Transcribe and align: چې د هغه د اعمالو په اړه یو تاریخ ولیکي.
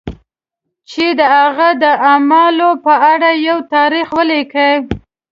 چې 0.89 1.05
د 1.19 1.21
هغه 1.37 1.69
د 1.83 1.85
اعمالو 2.11 2.69
په 2.85 2.93
اړه 3.11 3.29
یو 3.47 3.57
تاریخ 3.73 4.07
ولیکي. 4.19 4.71